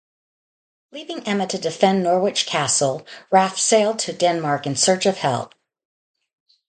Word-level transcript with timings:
Leaving 0.91 1.21
Emma 1.27 1.45
to 1.45 1.59
defend 1.59 2.01
Norwich 2.01 2.47
Castle, 2.47 3.05
Ralph 3.29 3.59
sailed 3.59 4.01
for 4.01 4.13
Denmark 4.13 4.65
in 4.65 4.75
search 4.75 5.05
of 5.05 5.17
help. 5.19 5.53